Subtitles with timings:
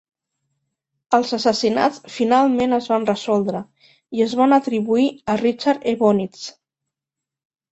[1.17, 3.61] Els assassinats finalment es van resoldre
[4.21, 6.49] i es van atribuir a Richard Evonitz.